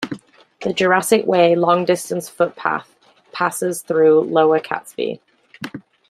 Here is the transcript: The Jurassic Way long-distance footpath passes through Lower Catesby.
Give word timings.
The 0.61 0.73
Jurassic 0.73 1.27
Way 1.27 1.53
long-distance 1.53 2.27
footpath 2.27 2.95
passes 3.33 3.83
through 3.83 4.21
Lower 4.21 4.59
Catesby. 4.59 5.21